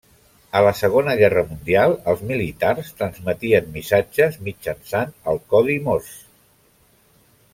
A 0.59 0.61
la 0.67 0.69
Segona 0.77 1.13
Guerra 1.17 1.41
Mundial 1.49 1.93
els 2.13 2.23
militars 2.31 2.89
transmetien 3.01 3.69
missatges 3.77 4.39
mitjançant 4.49 5.15
el 5.33 5.41
codi 5.55 5.79
morse. 5.89 6.19